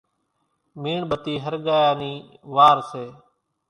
[0.81, 2.13] ميڻ ٻتي ۿرڳايا نِي
[2.55, 3.05] وار سي